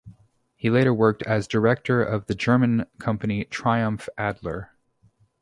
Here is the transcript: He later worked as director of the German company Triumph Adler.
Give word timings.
He 0.55 0.71
later 0.71 0.91
worked 0.95 1.21
as 1.27 1.47
director 1.47 2.01
of 2.03 2.25
the 2.25 2.33
German 2.33 2.85
company 2.97 3.45
Triumph 3.45 4.09
Adler. 4.17 4.71